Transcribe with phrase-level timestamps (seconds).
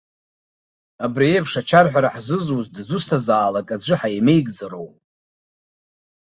[1.05, 4.95] Абри аиԥш ачарҳәара ҳзызуз дазусҭазаалак аӡәы ҳаимеигӡароуп.